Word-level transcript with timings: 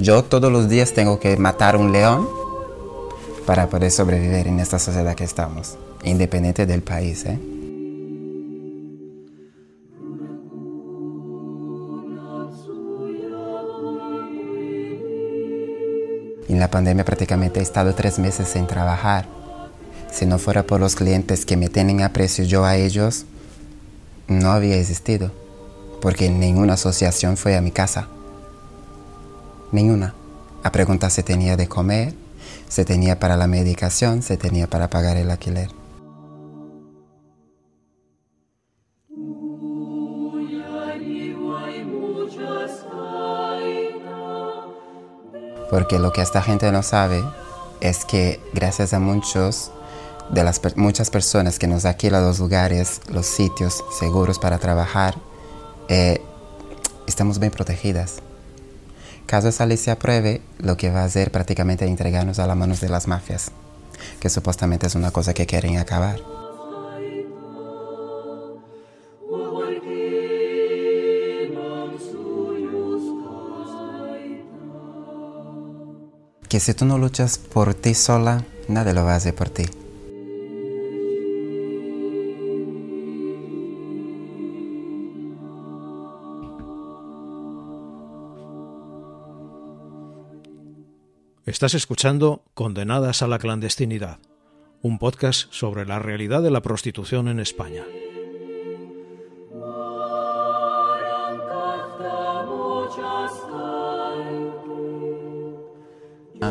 Yo 0.00 0.24
todos 0.24 0.50
los 0.50 0.70
días 0.70 0.94
tengo 0.94 1.20
que 1.20 1.36
matar 1.36 1.76
un 1.76 1.92
león 1.92 2.26
para 3.44 3.68
poder 3.68 3.90
sobrevivir 3.90 4.46
en 4.46 4.58
esta 4.58 4.78
sociedad 4.78 5.14
que 5.14 5.24
estamos, 5.24 5.76
independiente 6.02 6.64
del 6.64 6.80
país. 6.80 7.26
¿eh? 7.26 7.38
En 16.48 16.58
la 16.58 16.70
pandemia 16.70 17.04
prácticamente 17.04 17.60
he 17.60 17.62
estado 17.62 17.94
tres 17.94 18.18
meses 18.18 18.48
sin 18.48 18.66
trabajar. 18.66 19.26
Si 20.10 20.24
no 20.24 20.38
fuera 20.38 20.62
por 20.62 20.80
los 20.80 20.94
clientes 20.94 21.44
que 21.44 21.58
me 21.58 21.68
tienen 21.68 22.00
aprecio 22.00 22.44
yo 22.44 22.64
a 22.64 22.76
ellos, 22.76 23.26
no 24.28 24.52
había 24.52 24.76
existido, 24.76 25.30
porque 26.00 26.30
ninguna 26.30 26.72
asociación 26.74 27.36
fue 27.36 27.54
a 27.54 27.60
mi 27.60 27.70
casa. 27.70 28.08
Ninguna. 29.72 30.14
A 30.62 30.72
preguntar 30.72 31.10
si 31.10 31.22
tenía 31.22 31.56
de 31.56 31.68
comer, 31.68 32.14
si 32.68 32.84
tenía 32.84 33.18
para 33.18 33.36
la 33.36 33.46
medicación, 33.46 34.22
si 34.22 34.36
tenía 34.36 34.66
para 34.68 34.90
pagar 34.90 35.16
el 35.16 35.30
alquiler. 35.30 35.70
Porque 45.70 46.00
lo 46.00 46.12
que 46.12 46.20
esta 46.20 46.42
gente 46.42 46.72
no 46.72 46.82
sabe 46.82 47.22
es 47.80 48.04
que 48.04 48.40
gracias 48.52 48.92
a 48.92 48.98
muchos 48.98 49.70
de 50.30 50.44
las 50.44 50.60
muchas 50.76 51.10
personas 51.10 51.58
que 51.58 51.68
nos 51.68 51.84
alquilan 51.84 52.24
los 52.24 52.40
lugares, 52.40 53.00
los 53.08 53.26
sitios 53.26 53.84
seguros 53.98 54.38
para 54.38 54.58
trabajar, 54.58 55.16
eh, 55.88 56.20
estamos 57.06 57.38
bien 57.38 57.52
protegidas. 57.52 58.20
Caso 59.30 59.46
esa 59.46 59.64
ley 59.64 59.76
se 59.76 59.92
apruebe, 59.92 60.42
lo 60.58 60.76
que 60.76 60.90
va 60.90 61.02
a 61.02 61.04
hacer 61.04 61.30
prácticamente 61.30 61.84
es 61.84 61.90
entregarnos 61.92 62.40
a 62.40 62.48
las 62.48 62.56
manos 62.56 62.80
de 62.80 62.88
las 62.88 63.06
mafias, 63.06 63.52
que 64.18 64.28
supuestamente 64.28 64.88
es 64.88 64.96
una 64.96 65.12
cosa 65.12 65.34
que 65.34 65.46
quieren 65.46 65.78
acabar. 65.78 66.18
Que 76.48 76.58
si 76.58 76.74
tú 76.74 76.84
no 76.84 76.98
luchas 76.98 77.38
por 77.38 77.74
ti 77.74 77.94
sola, 77.94 78.44
nadie 78.66 78.94
lo 78.94 79.04
va 79.04 79.12
a 79.12 79.16
hacer 79.18 79.36
por 79.36 79.48
ti. 79.48 79.79
Estás 91.50 91.74
escuchando 91.74 92.44
Condenadas 92.54 93.22
a 93.22 93.26
la 93.26 93.40
Clandestinidad, 93.40 94.20
un 94.82 95.00
podcast 95.00 95.52
sobre 95.52 95.84
la 95.84 95.98
realidad 95.98 96.42
de 96.42 96.50
la 96.52 96.62
prostitución 96.62 97.26
en 97.26 97.40
España. 97.40 97.82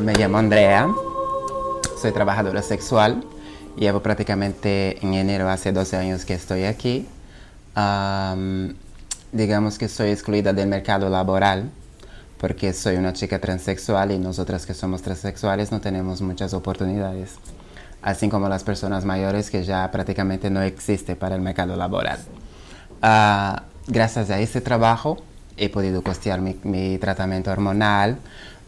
Me 0.01 0.13
llamo 0.15 0.37
Andrea, 0.37 0.93
soy 1.97 2.11
trabajadora 2.11 2.61
sexual. 2.61 3.23
Llevo 3.77 4.01
prácticamente 4.01 4.99
en 5.01 5.13
enero 5.13 5.47
hace 5.47 5.71
12 5.71 5.95
años 5.95 6.25
que 6.25 6.33
estoy 6.33 6.65
aquí. 6.65 7.07
Am, 7.73 8.75
digamos 9.31 9.77
que 9.77 9.87
soy 9.87 10.09
excluida 10.09 10.51
del 10.51 10.67
mercado 10.67 11.09
laboral 11.09 11.71
porque 12.39 12.73
soy 12.73 12.95
una 12.95 13.13
chica 13.13 13.39
transexual 13.39 14.11
y 14.11 14.17
nosotras 14.17 14.65
que 14.65 14.73
somos 14.73 15.01
transexuales 15.01 15.71
no 15.71 15.81
tenemos 15.81 16.21
muchas 16.21 16.53
oportunidades. 16.53 17.35
Así 18.01 18.29
como 18.29 18.47
las 18.47 18.63
personas 18.63 19.03
mayores 19.03 19.49
que 19.49 19.63
ya 19.63 19.91
prácticamente 19.91 20.49
no 20.49 20.61
existe 20.61 21.17
para 21.17 21.35
el 21.35 21.41
mercado 21.41 21.75
laboral. 21.75 22.17
Ah, 23.01 23.63
gracias 23.87 24.29
a 24.29 24.39
ese 24.39 24.61
trabajo 24.61 25.17
he 25.57 25.69
podido 25.69 26.01
costear 26.01 26.39
mi, 26.39 26.57
mi 26.63 26.97
tratamiento 26.97 27.51
hormonal, 27.51 28.17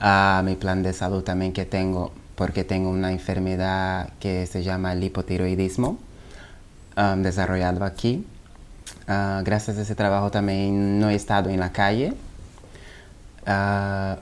ah, 0.02 0.42
mi 0.44 0.56
plan 0.56 0.84
de 0.84 0.92
salud 0.92 1.24
también 1.24 1.54
que 1.54 1.66
tengo, 1.66 2.12
porque 2.36 2.66
tengo 2.66 2.90
una 2.90 3.12
enfermedad 3.12 4.10
que 4.20 4.46
se 4.48 4.64
llama 4.64 4.92
el 4.92 5.04
hipotiroidismo, 5.04 5.98
ah, 6.98 7.16
desarrollado 7.18 7.86
aquí. 7.86 8.26
Ah, 9.08 9.42
gracias 9.46 9.78
a 9.78 9.82
ese 9.82 9.96
trabajo 9.96 10.30
también 10.30 11.00
no 11.00 11.10
he 11.10 11.16
estado 11.16 11.50
en 11.50 11.62
la 11.62 11.72
calle. 11.72 12.14
Ah, 13.46 14.18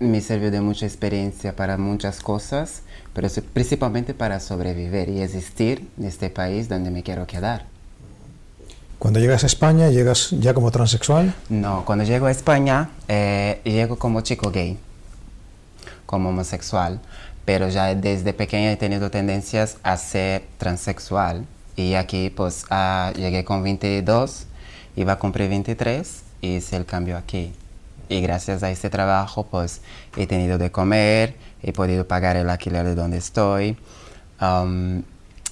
me 0.00 0.20
sirvió 0.22 0.50
de 0.50 0.60
mucha 0.60 0.86
experiencia 0.86 1.54
para 1.54 1.76
muchas 1.76 2.20
cosas, 2.20 2.82
pero 3.12 3.28
principalmente 3.52 4.14
para 4.14 4.40
sobrevivir 4.40 5.10
y 5.10 5.20
existir 5.20 5.88
en 5.98 6.06
este 6.06 6.30
país 6.30 6.68
donde 6.68 6.90
me 6.90 7.02
quiero 7.02 7.26
quedar. 7.26 7.66
Cuando 8.98 9.20
llegas 9.20 9.44
a 9.44 9.46
España, 9.46 9.88
llegas 9.88 10.30
ya 10.30 10.52
como 10.52 10.70
transexual. 10.70 11.34
No, 11.48 11.84
cuando 11.84 12.04
llego 12.04 12.26
a 12.26 12.30
España, 12.30 12.90
eh, 13.08 13.60
llego 13.64 13.96
como 13.96 14.20
chico 14.20 14.50
gay, 14.50 14.78
como 16.06 16.30
homosexual, 16.30 17.00
pero 17.44 17.68
ya 17.68 17.94
desde 17.94 18.32
pequeña 18.32 18.72
he 18.72 18.76
tenido 18.76 19.10
tendencias 19.10 19.78
a 19.82 19.96
ser 19.96 20.44
transexual. 20.58 21.46
Y 21.76 21.94
aquí 21.94 22.30
pues 22.30 22.64
ah, 22.68 23.12
llegué 23.16 23.44
con 23.44 23.62
22, 23.62 24.46
iba 25.00 25.14
a 25.14 25.18
cumplir 25.18 25.48
23 25.48 26.22
y 26.42 26.56
hice 26.56 26.76
el 26.76 26.84
cambio 26.84 27.16
aquí. 27.16 27.52
Y 28.08 28.20
gracias 28.20 28.62
a 28.62 28.70
este 28.70 28.90
trabajo 28.90 29.46
pues 29.46 29.80
he 30.16 30.26
tenido 30.26 30.58
de 30.58 30.70
comer, 30.70 31.36
he 31.62 31.72
podido 31.72 32.06
pagar 32.06 32.36
el 32.36 32.50
alquiler 32.50 32.84
de 32.84 32.94
donde 32.94 33.16
estoy. 33.18 33.78
Um, 34.40 35.02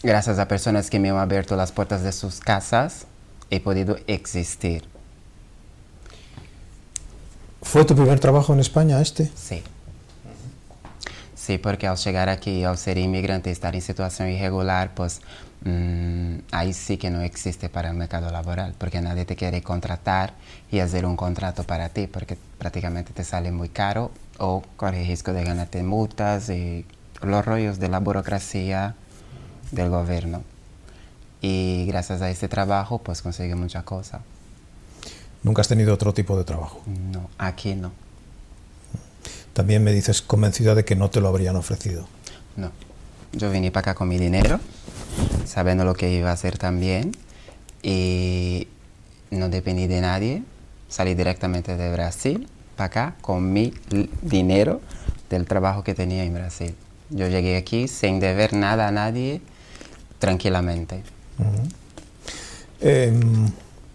gracias 0.03 0.39
a 0.39 0.49
personas 0.49 0.91
que 0.91 0.99
me 0.99 1.11
han 1.11 1.17
abierto 1.17 1.57
las 1.57 1.73
puertas 1.73 2.03
de 2.03 2.13
sus 2.13 2.41
casas, 2.41 3.07
he 3.51 3.61
podido 3.61 3.97
existir. 4.07 4.85
¿Fue 7.63 7.85
tu 7.85 7.95
primer 7.95 8.21
trabajo 8.21 8.53
en 8.53 8.61
España 8.61 9.01
este? 9.01 9.31
Sí. 9.35 9.63
Sí, 11.35 11.57
porque 11.57 11.87
al 11.87 11.97
llegar 11.97 12.29
aquí, 12.29 12.65
al 12.65 12.77
ser 12.77 12.99
inmigrante 12.99 13.49
y 13.49 13.53
estar 13.53 13.75
en 13.75 13.81
situación 13.81 14.29
irregular, 14.29 14.95
pues 14.95 15.23
mm, 15.65 16.39
ahí 16.53 16.73
sí 16.73 16.99
que 16.99 17.11
no 17.11 17.21
existe 17.23 17.69
para 17.69 17.91
el 17.91 17.97
mercado 17.97 18.31
laboral, 18.31 18.75
porque 18.79 19.01
nadie 19.01 19.25
te 19.25 19.37
quiere 19.37 19.63
contratar 19.63 20.35
y 20.71 20.81
hacer 20.81 21.07
un 21.07 21.17
contrato 21.17 21.65
para 21.65 21.89
ti, 21.89 22.07
porque 22.07 22.37
prácticamente 22.59 23.13
te 23.13 23.25
sale 23.25 23.53
muy 23.53 23.69
caro 23.69 24.11
o 24.39 24.63
corre 24.77 25.05
riesgo 25.05 25.33
de 25.33 25.45
ganarte 25.45 25.83
multas 25.83 26.49
y 26.51 26.87
los 27.23 27.45
rollos 27.45 27.79
de 27.79 27.89
la 27.89 28.01
burocracia 28.01 28.95
del 29.71 29.91
gobierno. 29.91 30.43
Y 31.41 31.87
gracias 31.87 32.23
a 32.23 32.31
este 32.31 32.49
trabajo, 32.49 32.99
pues 32.99 33.23
conseguí 33.23 33.55
muchas 33.55 33.85
cosas. 33.85 34.21
Nunca 35.43 35.63
has 35.63 35.69
tenido 35.69 35.95
otro 35.95 36.13
tipo 36.13 36.37
de 36.37 36.45
trabajo. 36.45 36.83
No, 36.87 37.31
aquí 37.39 37.75
no. 37.75 37.93
También 39.53 39.83
me 39.85 39.93
dices 39.93 40.23
convencida 40.23 40.75
de 40.75 40.85
que 40.85 40.97
no 40.97 41.11
te 41.11 41.21
lo 41.21 41.29
habrían 41.29 41.57
ofrecido. 41.57 42.09
No. 42.57 42.71
Yo 43.33 43.51
vine 43.51 43.71
para 43.71 43.91
acá 43.91 43.95
con 43.95 44.09
mi 44.09 44.19
dinero, 44.19 44.59
sabiendo 45.49 45.85
lo 45.85 45.95
que 45.95 46.13
iba 46.13 46.31
a 46.31 46.35
hacer 46.35 46.59
también. 46.59 47.17
Y 47.83 48.69
no 49.31 49.49
dependí 49.49 49.87
de 49.87 50.01
nadie. 50.01 50.43
Salí 50.89 51.15
directamente 51.15 51.77
de 51.77 51.93
Brasil 51.93 52.49
para 52.77 52.87
acá 52.87 53.17
con 53.21 53.53
mi 53.53 53.75
dinero 54.23 54.81
del 55.29 55.47
trabajo 55.47 55.83
que 55.85 55.95
tenía 55.95 56.25
en 56.25 56.35
Brasil. 56.35 56.75
Yo 57.11 57.27
llegué 57.29 57.57
aquí 57.57 57.89
sin 57.89 58.21
deber 58.21 58.53
nada 58.53 58.89
a 58.89 58.91
nadie, 58.91 59.41
tranquilamente. 60.19 61.03
Eh, 62.81 63.13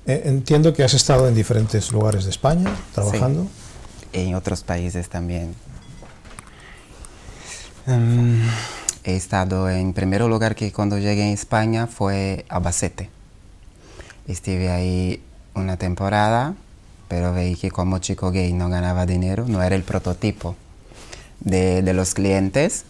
eh, 0.05 0.21
entiendo 0.25 0.73
que 0.73 0.83
has 0.83 0.93
estado 0.93 1.27
en 1.27 1.35
diferentes 1.35 1.91
lugares 1.91 2.25
de 2.25 2.31
España 2.31 2.75
trabajando. 2.93 3.47
En 4.11 4.35
otros 4.35 4.61
países 4.63 5.09
también. 5.09 5.55
Mm, 7.85 8.47
he 9.03 9.15
estado 9.15 9.69
en 9.69 9.93
primer 9.93 10.21
lugar 10.21 10.55
que 10.55 10.71
cuando 10.71 10.97
llegué 10.97 11.23
a 11.23 11.31
España 11.31 11.87
fue 11.87 12.45
Albacete. 12.49 13.09
Estuve 14.27 14.69
ahí 14.69 15.21
una 15.53 15.77
temporada, 15.77 16.55
pero 17.07 17.33
veí 17.33 17.55
que 17.55 17.71
como 17.71 17.99
chico 17.99 18.31
gay 18.31 18.53
no 18.53 18.69
ganaba 18.69 19.05
dinero, 19.05 19.45
no 19.47 19.61
era 19.61 19.75
el 19.75 19.83
prototipo 19.83 20.55
de, 21.41 21.81
los 21.93 22.13
clientes. 22.13 22.85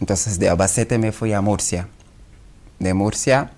Entonces 0.00 0.38
de 0.38 0.48
Albacete 0.48 0.98
me 0.98 1.12
fui 1.12 1.32
a 1.32 1.40
Murcia. 1.40 1.88
De 2.80 2.92
Murcia 2.94 3.52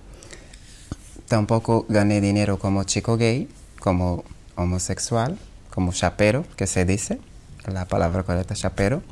tampoco 1.29 1.87
gané 1.88 2.20
dinero 2.20 2.58
como 2.58 2.85
chico 2.85 3.17
gay, 3.17 3.49
como 3.81 4.25
homosexual, 4.55 5.38
como 5.70 5.93
chapero, 5.93 6.44
que 6.56 6.67
se 6.67 6.85
dice, 6.85 7.19
la 7.67 7.87
palabra 7.87 8.23
correcta 8.23 8.55
chapero. 8.55 9.03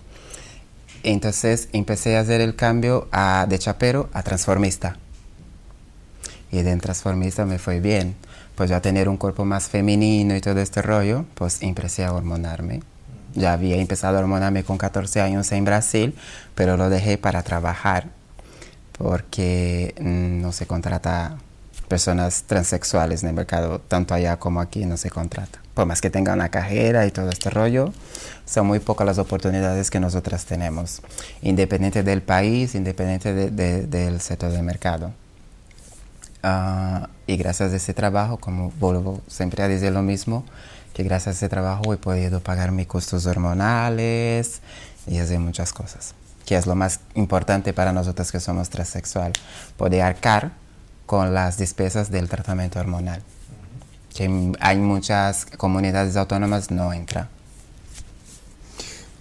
Entonces 1.04 1.68
empecé 1.72 2.16
a 2.16 2.20
hacer 2.20 2.40
el 2.40 2.56
cambio 2.56 3.08
a, 3.12 3.46
de 3.48 3.58
chapero 3.58 4.08
a 4.12 4.22
transformista. 4.22 4.96
Y 6.50 6.62
de 6.62 6.76
transformista 6.76 7.44
me 7.44 7.58
fue 7.58 7.80
bien. 7.80 8.16
Pues 8.54 8.70
ya 8.70 8.80
tener 8.80 9.08
un 9.08 9.16
cuerpo 9.16 9.44
más 9.44 9.68
femenino 9.68 10.34
y 10.34 10.40
todo 10.40 10.60
este 10.60 10.80
rollo, 10.80 11.26
pues 11.34 11.62
empecé 11.62 12.04
a 12.04 12.12
hormonarme. 12.12 12.82
Ya 13.34 13.52
había 13.52 13.76
empezado 13.76 14.16
a 14.16 14.20
hormonarme 14.20 14.64
con 14.64 14.78
14 14.78 15.20
años 15.20 15.50
en 15.52 15.64
Brasil, 15.64 16.14
pero 16.54 16.76
lo 16.76 16.88
dejé 16.88 17.18
para 17.18 17.42
trabajar 17.42 18.08
porque 18.96 19.94
mm, 20.00 20.40
no 20.40 20.52
se 20.52 20.66
contrata 20.66 21.36
personas 21.88 22.44
transexuales 22.44 23.22
en 23.22 23.30
el 23.30 23.34
mercado, 23.34 23.80
tanto 23.80 24.14
allá 24.14 24.38
como 24.38 24.60
aquí 24.60 24.86
no 24.86 24.96
se 24.96 25.10
contrata. 25.10 25.63
Por 25.74 25.86
más 25.86 26.00
que 26.00 26.08
tengan 26.08 26.38
una 26.38 26.48
carrera 26.48 27.04
y 27.06 27.10
todo 27.10 27.30
este 27.30 27.50
rollo, 27.50 27.92
son 28.46 28.66
muy 28.66 28.78
pocas 28.78 29.06
las 29.06 29.18
oportunidades 29.18 29.90
que 29.90 30.00
nosotras 30.00 30.44
tenemos, 30.44 31.02
independiente 31.42 32.02
del 32.02 32.22
país, 32.22 32.74
independiente 32.74 33.50
del 33.50 34.20
sector 34.20 34.52
del 34.52 34.62
mercado. 34.62 35.12
Ah, 36.42 37.08
y 37.26 37.36
gracias 37.36 37.72
a 37.72 37.76
ese 37.76 37.94
trabajo, 37.94 38.36
como 38.36 38.70
vuelvo 38.78 39.22
siempre 39.26 39.62
a 39.62 39.68
decir 39.68 39.90
lo 39.92 40.02
mismo, 40.02 40.44
que 40.92 41.02
gracias 41.02 41.36
a 41.36 41.38
ese 41.38 41.48
trabajo 41.48 41.92
he 41.92 41.96
podido 41.96 42.40
pagar 42.40 42.70
mis 42.70 42.86
costos 42.86 43.26
hormonales 43.26 44.60
y 45.06 45.18
hacer 45.18 45.38
muchas 45.40 45.72
cosas, 45.72 46.14
que 46.44 46.56
es 46.56 46.66
lo 46.66 46.74
más 46.74 47.00
importante 47.14 47.72
para 47.72 47.92
nosotros 47.92 48.30
que 48.30 48.40
somos 48.40 48.68
transexual, 48.70 49.32
poder 49.76 50.02
arcar 50.02 50.52
con 51.06 51.34
las 51.34 51.58
despesas 51.58 52.10
del 52.10 52.28
tratamiento 52.28 52.78
hormonal, 52.78 53.22
que 54.14 54.52
hay 54.60 54.78
muchas 54.78 55.44
comunidades 55.44 56.16
autónomas 56.16 56.70
no 56.70 56.92
entra. 56.92 57.28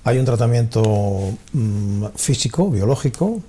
Hay 0.06 0.20
un 0.20 0.26
tratamiento 0.26 1.34
mm, 1.54 2.06
físico, 2.16 2.70
biológico. 2.70 3.42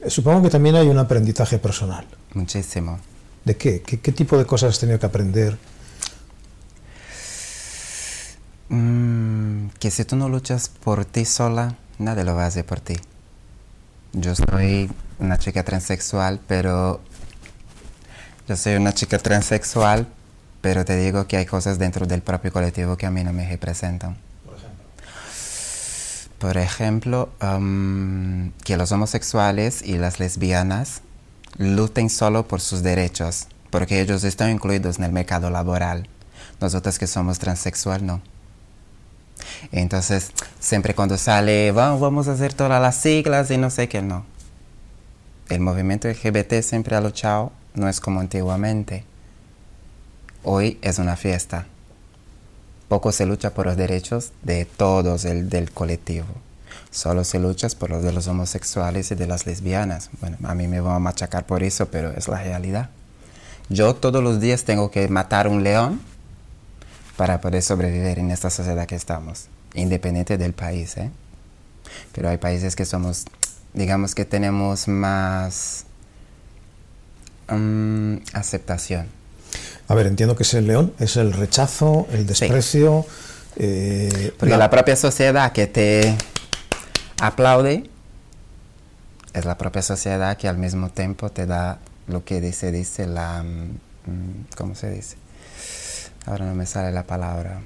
Eh, 0.00 0.10
supongo 0.10 0.42
que 0.42 0.50
también 0.50 0.74
hay 0.74 0.88
un 0.88 0.98
aprendizaje 0.98 1.58
personal. 1.58 2.06
Muchísimo. 2.34 2.98
¿De 3.44 3.56
qué? 3.56 3.82
¿Qué, 3.82 4.12
tipo 4.12 4.36
de 4.36 4.46
cosas 4.46 4.70
has 4.70 4.78
tenido 4.80 4.98
que 4.98 5.06
aprender? 5.06 5.56
Mm, 8.68 9.68
que 9.78 9.90
si 9.90 10.04
tú 10.04 10.16
no 10.16 10.28
luchas 10.28 10.68
por 10.68 11.04
ti 11.04 11.24
sola, 11.24 11.76
nadie 11.98 12.24
lo 12.24 12.34
va 12.34 12.44
a 12.44 12.46
hacer 12.46 12.64
por 12.64 12.80
ti. 12.80 12.96
Yo 14.12 14.34
soy 14.34 14.90
una 15.18 15.38
chica 15.38 15.64
transexual, 15.64 16.40
pero 16.48 17.00
yo 18.48 18.56
soy 18.56 18.74
una 18.74 18.92
chica 18.92 19.18
transexual, 19.18 20.08
pero 20.60 20.84
te 20.84 20.96
digo 20.96 21.26
que 21.26 21.36
hay 21.36 21.46
cosas 21.46 21.78
dentro 21.78 22.06
del 22.06 22.22
propio 22.22 22.52
colectivo 22.52 22.96
que 22.96 23.06
a 23.06 23.10
mí 23.10 23.24
no 23.24 23.32
me 23.32 23.48
representan. 23.48 24.16
Por 26.38 26.56
ejemplo, 26.56 27.28
um, 27.42 28.52
que 28.64 28.78
los 28.78 28.92
homosexuales 28.92 29.82
y 29.82 29.98
las 29.98 30.18
lesbianas 30.20 31.02
luchen 31.58 32.08
solo 32.08 32.48
por 32.48 32.62
sus 32.62 32.82
derechos, 32.82 33.46
porque 33.68 34.00
ellos 34.00 34.24
están 34.24 34.50
incluidos 34.50 34.98
en 34.98 35.04
el 35.04 35.12
mercado 35.12 35.50
laboral. 35.50 36.08
Nosotros 36.60 36.98
que 36.98 37.06
somos 37.06 37.38
transexual, 37.38 38.06
no. 38.06 38.22
Entonces, 39.70 40.30
siempre 40.58 40.94
cuando 40.94 41.18
sale, 41.18 41.72
vamos, 41.72 42.00
vamos 42.00 42.28
a 42.28 42.32
hacer 42.32 42.54
todas 42.54 42.80
las 42.80 42.96
siglas 42.96 43.50
y 43.50 43.58
no 43.58 43.68
sé 43.68 43.88
qué, 43.88 44.00
no. 44.00 44.24
El 45.50 45.60
movimiento 45.60 46.08
LGBT 46.08 46.62
siempre 46.62 46.96
ha 46.96 47.00
luchado 47.02 47.52
no 47.74 47.88
es 47.88 48.00
como 48.00 48.20
antiguamente. 48.20 49.04
Hoy 50.42 50.78
es 50.80 50.98
una 50.98 51.16
fiesta. 51.16 51.66
Poco 52.88 53.12
se 53.12 53.26
lucha 53.26 53.52
por 53.52 53.66
los 53.66 53.76
derechos 53.76 54.32
de 54.42 54.64
todos 54.64 55.26
el, 55.26 55.50
del 55.50 55.70
colectivo. 55.70 56.26
Solo 56.90 57.24
se 57.24 57.38
lucha 57.38 57.68
por 57.78 57.90
los 57.90 58.02
de 58.02 58.12
los 58.12 58.26
homosexuales 58.26 59.10
y 59.10 59.14
de 59.14 59.26
las 59.26 59.46
lesbianas. 59.46 60.08
Bueno, 60.20 60.38
a 60.44 60.54
mí 60.54 60.66
me 60.66 60.80
van 60.80 60.96
a 60.96 60.98
machacar 60.98 61.44
por 61.44 61.62
eso, 61.62 61.90
pero 61.90 62.10
es 62.12 62.26
la 62.26 62.42
realidad. 62.42 62.88
Yo 63.68 63.94
todos 63.94 64.24
los 64.24 64.40
días 64.40 64.64
tengo 64.64 64.90
que 64.90 65.06
matar 65.08 65.46
un 65.46 65.62
león 65.62 66.00
para 67.16 67.40
poder 67.40 67.62
sobrevivir 67.62 68.18
en 68.18 68.30
esta 68.30 68.48
sociedad 68.48 68.86
que 68.86 68.96
estamos, 68.96 69.48
independiente 69.74 70.38
del 70.38 70.54
país. 70.54 70.96
¿eh? 70.96 71.10
Pero 72.12 72.30
hay 72.30 72.38
países 72.38 72.74
que 72.74 72.86
somos, 72.86 73.26
digamos 73.74 74.14
que 74.14 74.24
tenemos 74.24 74.88
más 74.88 75.84
aceptación. 78.32 79.19
A 79.90 79.94
ver, 79.96 80.06
entiendo 80.06 80.36
que 80.36 80.44
es 80.44 80.54
el 80.54 80.68
león, 80.68 80.92
es 81.00 81.16
el 81.16 81.32
rechazo, 81.32 82.06
el 82.12 82.24
desprecio. 82.24 83.04
Eh, 83.56 84.32
Porque 84.38 84.56
la... 84.56 84.70
propia 84.70 84.94
sociedad 84.94 85.50
que 85.50 85.66
te 85.66 86.16
aplaude 87.20 87.90
es 89.32 89.44
la 89.44 89.58
propia 89.58 89.82
sociedad 89.82 90.36
que 90.36 90.46
al 90.46 90.58
mismo 90.58 90.90
tiempo 90.90 91.30
te 91.30 91.44
da 91.44 91.80
lo 92.06 92.24
que 92.24 92.40
dice, 92.40 92.70
dice 92.70 93.08
la... 93.08 93.42
Mm, 93.42 94.54
¿Cómo 94.56 94.76
se 94.76 94.90
dice? 94.90 95.16
Ahora 96.24 96.46
no 96.46 96.54
me 96.54 96.66
sale 96.66 96.92
la 96.92 97.02
palabra. 97.02 97.60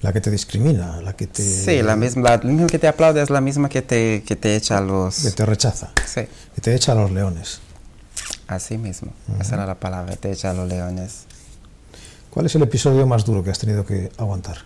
La 0.00 0.14
que 0.14 0.22
te 0.22 0.30
discrimina, 0.30 1.02
la 1.02 1.12
que 1.12 1.26
te... 1.26 1.42
Sí, 1.42 1.82
la 1.82 1.94
misma, 1.94 2.40
la 2.42 2.66
que 2.68 2.78
te 2.78 2.88
aplaude 2.88 3.20
es 3.20 3.28
la 3.28 3.42
misma 3.42 3.68
que 3.68 3.82
te, 3.82 4.22
que 4.26 4.36
te 4.36 4.56
echa 4.56 4.78
a 4.78 4.80
los... 4.80 5.24
Que 5.24 5.32
te 5.32 5.44
rechaza. 5.44 5.90
Sí. 6.06 6.22
Que 6.54 6.60
te 6.62 6.74
echa 6.74 6.92
a 6.92 6.94
los 6.94 7.10
leones. 7.10 7.60
Así 8.52 8.76
mismo, 8.76 9.12
esa 9.40 9.54
era 9.54 9.64
la 9.64 9.76
palabra, 9.76 10.14
te 10.16 10.30
echa 10.30 10.50
a 10.50 10.52
los 10.52 10.68
leones. 10.68 11.24
¿Cuál 12.30 12.44
es 12.44 12.54
el 12.54 12.62
episodio 12.62 13.06
más 13.06 13.24
duro 13.24 13.42
que 13.42 13.50
has 13.50 13.58
tenido 13.58 13.86
que 13.86 14.12
aguantar? 14.18 14.58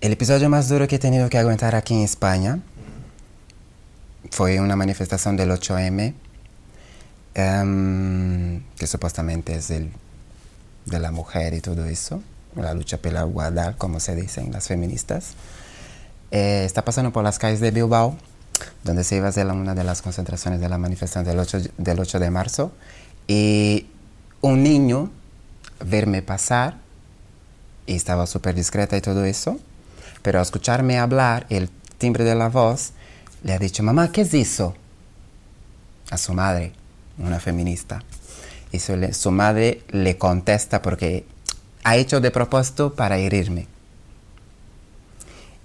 El 0.00 0.12
episodio 0.12 0.50
más 0.50 0.68
duro 0.68 0.88
que 0.88 0.96
he 0.96 0.98
tenido 0.98 1.30
que 1.30 1.38
aguantar 1.38 1.76
aquí 1.76 1.94
en 1.94 2.00
España 2.00 2.58
fue 4.32 4.58
una 4.58 4.74
manifestación 4.74 5.36
del 5.36 5.52
8M, 5.52 6.14
em, 7.34 8.62
que 8.76 8.86
supuestamente 8.88 9.54
es 9.54 9.70
el, 9.70 9.92
de 10.86 10.98
la 10.98 11.12
mujer 11.12 11.54
y 11.54 11.60
todo 11.60 11.84
eso, 11.84 12.20
la 12.56 12.74
lucha 12.74 12.98
por 12.98 13.12
la 13.12 13.24
igualdad, 13.24 13.76
como 13.76 14.00
se 14.00 14.16
dicen 14.16 14.50
las 14.50 14.66
feministas. 14.66 15.34
Eh, 16.32 16.64
está 16.64 16.84
pasando 16.84 17.12
por 17.12 17.22
las 17.22 17.38
calles 17.38 17.60
de 17.60 17.70
Bilbao 17.70 18.16
donde 18.82 19.04
se 19.04 19.16
iba 19.16 19.26
a 19.26 19.30
hacer 19.30 19.46
una 19.46 19.74
de 19.74 19.84
las 19.84 20.02
concentraciones 20.02 20.60
de 20.60 20.68
la 20.68 20.78
manifestación 20.78 21.24
del 21.24 21.38
8, 21.38 21.58
del 21.78 22.00
8 22.00 22.18
de 22.18 22.30
marzo. 22.30 22.72
Y 23.26 23.86
un 24.40 24.62
niño 24.62 25.10
verme 25.84 26.22
pasar, 26.22 26.78
y 27.86 27.94
estaba 27.94 28.26
súper 28.26 28.54
discreta 28.54 28.96
y 28.96 29.00
todo 29.00 29.24
eso, 29.24 29.58
pero 30.22 30.38
al 30.38 30.44
escucharme 30.44 30.98
hablar, 30.98 31.46
el 31.50 31.68
timbre 31.98 32.24
de 32.24 32.34
la 32.34 32.48
voz, 32.48 32.92
le 33.42 33.52
ha 33.52 33.58
dicho, 33.58 33.82
mamá, 33.82 34.10
¿qué 34.10 34.22
es 34.22 34.34
eso? 34.34 34.74
A 36.10 36.18
su 36.18 36.32
madre, 36.32 36.72
una 37.18 37.40
feminista. 37.40 38.02
Y 38.72 38.80
su, 38.80 38.94
su 39.12 39.30
madre 39.30 39.82
le 39.90 40.16
contesta 40.16 40.82
porque 40.82 41.26
ha 41.84 41.96
hecho 41.96 42.20
de 42.20 42.30
propósito 42.30 42.94
para 42.94 43.18
herirme. 43.18 43.68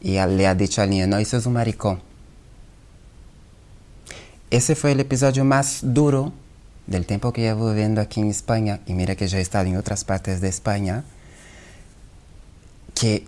Y 0.01 0.20
le 0.20 0.48
ha 0.48 0.56
dicho 0.56 0.82
al 0.82 0.89
niño, 0.89 1.08
no, 1.08 1.18
eso 1.18 1.38
es 1.38 1.46
un 1.46 1.53
maricón. 1.53 2.01
Ese 4.51 4.75
fue 4.75 4.94
el 4.94 5.00
episodio 5.00 5.46
más 5.46 5.79
duro 5.84 6.34
del 6.88 7.06
tiempo 7.06 7.32
que 7.32 7.41
llevo 7.41 7.70
viviendo 7.70 8.01
aquí 8.01 8.20
en 8.20 8.29
España, 8.29 8.79
y 8.88 8.94
mira 8.94 9.15
que 9.15 9.27
ya 9.27 9.38
he 9.38 9.41
estado 9.41 9.68
en 9.68 9.77
otras 9.77 10.03
partes 10.03 10.41
de 10.41 10.50
España, 10.50 11.03
que 12.96 13.27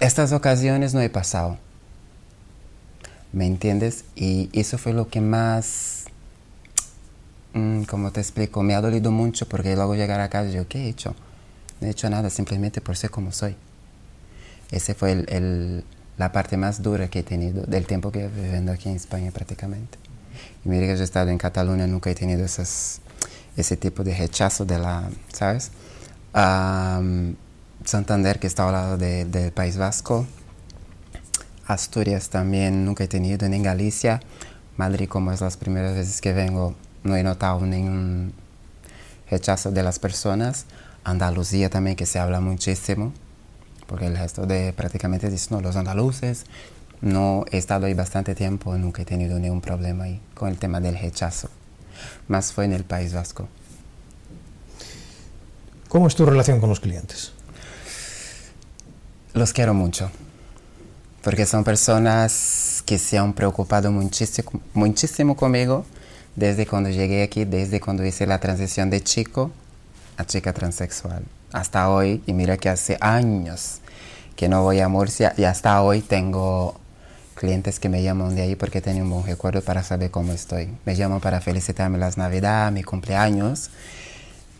estas 0.00 0.32
ocasiones 0.32 0.94
no 0.94 1.02
he 1.02 1.10
pasado. 1.10 1.58
¿Me 3.32 3.46
entiendes? 3.46 4.06
Y 4.16 4.48
eso 4.58 4.78
fue 4.78 4.94
lo 4.94 5.08
que 5.08 5.20
más, 5.20 6.04
mm, 7.52 7.82
como 7.82 8.10
te 8.10 8.20
explico, 8.20 8.62
me 8.62 8.74
ha 8.74 8.80
dolido 8.80 9.10
mucho 9.10 9.46
porque 9.46 9.76
luego 9.76 9.94
llegar 9.94 10.20
a 10.20 10.30
casa 10.30 10.48
y 10.48 10.54
yo, 10.54 10.66
¿qué 10.68 10.86
he 10.86 10.88
hecho? 10.88 11.14
No 11.82 11.86
he 11.86 11.90
hecho 11.90 12.08
nada, 12.08 12.30
simplemente 12.30 12.80
por 12.80 12.96
ser 12.96 13.10
como 13.10 13.30
soy. 13.30 13.56
Ese 14.70 14.94
fue 14.94 15.12
el 15.12 15.84
la 16.18 16.32
parte 16.32 16.56
más 16.56 16.82
dura 16.82 17.08
que 17.08 17.20
he 17.20 17.22
tenido 17.22 17.62
del 17.62 17.86
tiempo 17.86 18.12
que 18.12 18.24
he 18.24 18.28
viviendo 18.28 18.72
aquí 18.72 18.88
en 18.88 18.96
España 18.96 19.30
prácticamente. 19.30 19.98
Y 20.64 20.68
mira 20.68 20.86
que 20.86 20.94
yo 20.94 21.00
he 21.00 21.04
estado 21.04 21.30
en 21.30 21.38
Cataluña, 21.38 21.86
nunca 21.86 22.10
he 22.10 22.14
tenido 22.14 22.44
esas, 22.44 23.00
ese 23.56 23.76
tipo 23.76 24.04
de 24.04 24.16
rechazo 24.16 24.64
de 24.64 24.78
la, 24.78 25.08
¿sabes? 25.32 25.70
Santander, 27.84 28.38
que 28.38 28.46
está 28.46 28.66
al 28.66 28.72
lado 28.72 28.98
del 28.98 29.52
País 29.52 29.76
Vasco, 29.76 30.26
Asturias 31.66 32.30
también 32.30 32.84
nunca 32.84 33.04
he 33.04 33.08
tenido, 33.08 33.48
ni 33.48 33.62
Galicia. 33.62 34.20
Madrid, 34.76 35.08
como 35.08 35.32
es 35.32 35.40
las 35.40 35.56
primeras 35.56 35.94
veces 35.94 36.20
que 36.20 36.32
vengo, 36.32 36.74
no 37.04 37.16
he 37.16 37.22
notado 37.22 37.60
ningún 37.60 38.32
rechazo 39.30 39.70
de 39.70 39.82
las 39.82 39.98
personas. 39.98 40.66
Andalucía 41.04 41.68
también, 41.68 41.94
que 41.94 42.06
se 42.06 42.18
habla 42.18 42.40
muchísimo, 42.40 43.12
porque 43.88 44.06
el 44.06 44.16
resto 44.16 44.46
de 44.46 44.74
prácticamente 44.74 45.30
dicen, 45.30 45.56
no, 45.56 45.62
los 45.62 45.74
andaluces. 45.74 46.44
No 47.00 47.44
he 47.50 47.58
estado 47.58 47.86
ahí 47.86 47.94
bastante 47.94 48.34
tiempo, 48.34 48.76
nunca 48.76 49.02
he 49.02 49.04
tenido 49.04 49.38
ningún 49.38 49.60
problema 49.60 50.04
ahí 50.04 50.20
con 50.34 50.48
el 50.48 50.58
tema 50.58 50.80
del 50.80 50.98
rechazo. 50.98 51.48
Más 52.28 52.52
fue 52.52 52.66
en 52.66 52.72
el 52.72 52.84
País 52.84 53.14
Vasco. 53.14 53.48
¿Cómo 55.88 56.06
es 56.06 56.14
tu 56.14 56.26
relación 56.26 56.60
con 56.60 56.68
los 56.68 56.80
clientes? 56.80 57.32
Los 59.32 59.52
quiero 59.52 59.72
mucho, 59.72 60.10
porque 61.22 61.46
son 61.46 61.64
personas 61.64 62.82
que 62.84 62.98
se 62.98 63.16
han 63.16 63.32
preocupado 63.32 63.90
muchísimo, 63.90 64.60
muchísimo 64.74 65.36
conmigo 65.36 65.86
desde 66.36 66.66
cuando 66.66 66.90
llegué 66.90 67.22
aquí, 67.22 67.44
desde 67.44 67.80
cuando 67.80 68.04
hice 68.04 68.26
la 68.26 68.38
transición 68.38 68.90
de 68.90 69.02
chico 69.02 69.50
a 70.18 70.26
chica 70.26 70.52
transexual. 70.52 71.22
Hasta 71.52 71.88
hoy, 71.90 72.22
y 72.26 72.32
mira 72.32 72.56
que 72.56 72.68
hace 72.68 72.98
años 73.00 73.80
que 74.36 74.48
no 74.48 74.62
voy 74.62 74.80
a 74.80 74.88
Murcia 74.88 75.34
y 75.36 75.44
hasta 75.44 75.82
hoy 75.82 76.00
tengo 76.00 76.78
clientes 77.34 77.80
que 77.80 77.88
me 77.88 78.02
llaman 78.02 78.34
de 78.34 78.42
ahí 78.42 78.56
porque 78.56 78.80
tienen 78.80 79.02
un 79.02 79.10
buen 79.10 79.26
recuerdo 79.26 79.62
para 79.62 79.82
saber 79.82 80.10
cómo 80.10 80.32
estoy. 80.32 80.68
Me 80.84 80.94
llaman 80.94 81.20
para 81.20 81.40
felicitarme 81.40 81.98
las 81.98 82.18
Navidad, 82.18 82.70
mi 82.70 82.82
cumpleaños 82.82 83.70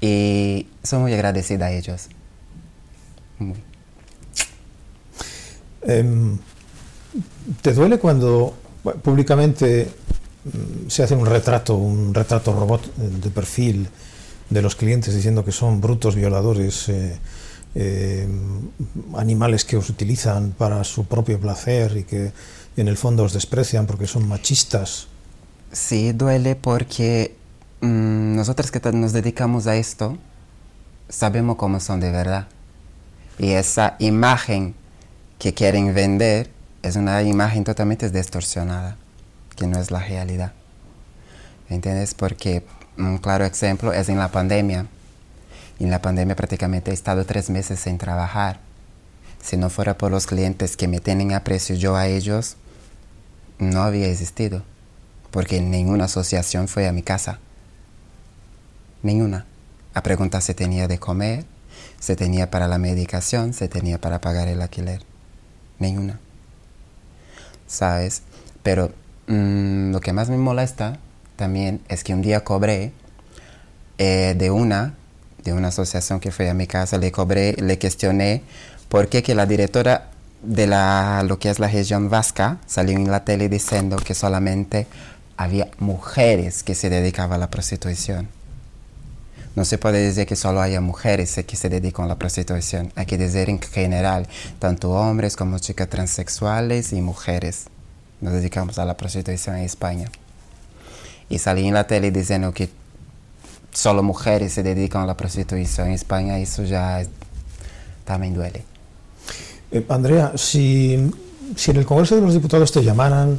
y 0.00 0.66
soy 0.82 1.00
muy 1.00 1.14
agradecida 1.14 1.66
a 1.66 1.72
ellos. 1.72 2.08
Em, 5.82 6.38
¿Te 7.62 7.72
duele 7.72 7.98
cuando 7.98 8.54
públicamente 9.02 9.90
mm, 10.44 10.88
se 10.88 11.02
hace 11.02 11.14
un 11.14 11.26
retrato, 11.26 11.76
un 11.76 12.14
retrato 12.14 12.52
robot 12.52 12.84
eh, 12.86 12.90
de 13.22 13.30
perfil 13.30 13.88
de 14.50 14.62
los 14.62 14.76
clientes 14.76 15.14
diciendo 15.14 15.44
que 15.44 15.52
son 15.52 15.80
brutos 15.80 16.14
violadores, 16.14 16.88
eh, 16.88 17.18
em, 17.74 18.70
animales 19.16 19.64
que 19.64 19.76
os 19.76 19.90
utilizan 19.90 20.52
para 20.56 20.84
su 20.84 21.04
propio 21.04 21.38
placer 21.38 21.96
y 21.96 22.04
que 22.04 22.32
en 22.76 22.88
el 22.88 22.96
fondo 22.96 23.24
os 23.24 23.32
desprecian 23.32 23.86
porque 23.86 24.06
son 24.06 24.26
machistas? 24.26 25.08
Sí, 25.72 26.12
duele 26.12 26.56
porque 26.56 27.36
mm, 27.80 28.36
nosotros 28.36 28.70
que 28.70 28.80
nos 28.92 29.12
dedicamos 29.12 29.66
a 29.66 29.76
esto 29.76 30.16
sabemos 31.08 31.56
cómo 31.56 31.80
son 31.80 32.00
de 32.00 32.10
verdad. 32.10 32.48
Y 33.38 33.50
esa 33.50 33.96
imagen 33.98 34.74
que 35.38 35.54
quieren 35.54 35.94
vender 35.94 36.50
es 36.82 36.96
una 36.96 37.22
imagen 37.22 37.64
totalmente 37.64 38.10
distorsionada, 38.10 38.96
que 39.56 39.66
no 39.66 39.78
es 39.78 39.90
la 39.90 40.00
realidad. 40.00 40.52
¿Entiendes? 41.68 42.14
Porque 42.14 42.64
un 42.98 43.18
claro 43.18 43.44
ejemplo 43.44 43.92
es 43.92 44.08
en 44.08 44.18
la 44.18 44.28
pandemia. 44.28 44.86
En 45.78 45.90
la 45.90 46.02
pandemia 46.02 46.36
prácticamente 46.36 46.90
he 46.90 46.94
estado 46.94 47.24
tres 47.24 47.50
meses 47.50 47.80
sin 47.80 47.98
trabajar. 47.98 48.60
Si 49.42 49.56
no 49.56 49.70
fuera 49.70 49.96
por 49.96 50.10
los 50.10 50.26
clientes 50.26 50.76
que 50.76 50.88
me 50.88 51.00
tienen 51.00 51.32
aprecio 51.32 51.76
yo 51.76 51.96
a 51.96 52.08
ellos, 52.08 52.56
no 53.58 53.82
había 53.82 54.08
existido. 54.08 54.62
Porque 55.30 55.60
ninguna 55.60 56.04
asociación 56.04 56.68
fue 56.68 56.88
a 56.88 56.92
mi 56.92 57.02
casa. 57.02 57.38
Ninguna. 59.02 59.46
A 59.94 60.02
preguntar 60.02 60.42
si 60.42 60.54
tenía 60.54 60.88
de 60.88 60.98
comer, 60.98 61.44
si 62.00 62.16
tenía 62.16 62.50
para 62.50 62.66
la 62.66 62.78
medicación, 62.78 63.52
si 63.52 63.68
tenía 63.68 64.00
para 64.00 64.20
pagar 64.20 64.48
el 64.48 64.60
alquiler 64.60 65.02
ninguna. 65.78 66.18
¿Sabes? 67.66 68.22
Pero 68.62 68.92
mm, 69.26 69.92
lo 69.92 70.00
que 70.00 70.12
más 70.12 70.28
me 70.28 70.36
molesta 70.36 70.98
también 71.38 71.80
es 71.88 72.02
que 72.02 72.12
un 72.12 72.20
día 72.20 72.42
cobré 72.42 72.92
eh, 73.96 74.34
de 74.36 74.50
una, 74.50 74.94
de 75.44 75.52
una 75.52 75.68
asociación 75.68 76.18
que 76.18 76.32
fue 76.32 76.50
a 76.50 76.54
mi 76.54 76.66
casa, 76.66 76.98
le 76.98 77.12
cobré, 77.12 77.54
le 77.54 77.78
cuestioné 77.78 78.42
por 78.88 79.08
qué 79.08 79.22
que 79.22 79.36
la 79.36 79.46
directora 79.46 80.10
de 80.42 80.66
la, 80.66 81.22
lo 81.24 81.38
que 81.38 81.48
es 81.48 81.60
la 81.60 81.68
región 81.68 82.10
vasca 82.10 82.58
salió 82.66 82.96
en 82.96 83.08
la 83.08 83.24
tele 83.24 83.48
diciendo 83.48 83.96
que 83.96 84.14
solamente 84.14 84.88
había 85.36 85.68
mujeres 85.78 86.64
que 86.64 86.74
se 86.74 86.90
dedicaban 86.90 87.34
a 87.34 87.38
la 87.38 87.50
prostitución. 87.50 88.28
No 89.54 89.64
se 89.64 89.78
puede 89.78 90.00
decir 90.00 90.26
que 90.26 90.34
solo 90.34 90.60
haya 90.60 90.80
mujeres 90.80 91.40
que 91.46 91.56
se 91.56 91.68
dedican 91.68 92.06
a 92.06 92.08
la 92.08 92.18
prostitución. 92.18 92.92
Hay 92.96 93.06
que 93.06 93.16
decir 93.16 93.48
en 93.48 93.60
general, 93.60 94.26
tanto 94.58 94.90
hombres 94.90 95.36
como 95.36 95.58
chicas 95.60 95.88
transexuales 95.88 96.92
y 96.92 97.00
mujeres 97.00 97.66
nos 98.20 98.32
dedicamos 98.32 98.76
a 98.80 98.84
la 98.84 98.96
prostitución 98.96 99.56
en 99.56 99.64
España. 99.64 100.10
Y 101.28 101.38
salí 101.38 101.66
en 101.66 101.74
la 101.74 101.86
tele 101.86 102.10
diciendo 102.10 102.52
que 102.52 102.68
solo 103.72 104.02
mujeres 104.02 104.52
se 104.52 104.62
dedican 104.62 105.02
a 105.02 105.06
la 105.06 105.16
prostitución 105.16 105.88
en 105.88 105.94
España, 105.94 106.38
eso 106.38 106.64
ya 106.64 107.02
también 108.04 108.34
duele. 108.34 108.64
Eh, 109.70 109.84
Andrea, 109.88 110.32
si, 110.36 110.94
en 110.94 111.76
el 111.76 111.84
Congreso 111.84 112.16
de 112.16 112.22
los 112.22 112.34
Diputados 112.34 112.72
te 112.72 112.82
llamaran 112.82 113.38